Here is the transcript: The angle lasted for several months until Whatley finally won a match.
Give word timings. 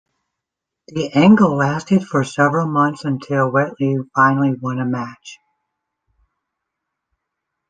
The 0.87 1.11
angle 1.13 1.55
lasted 1.55 2.03
for 2.07 2.23
several 2.23 2.65
months 2.65 3.05
until 3.05 3.51
Whatley 3.51 3.99
finally 4.15 4.53
won 4.59 4.79
a 4.79 4.83
match. 4.85 5.37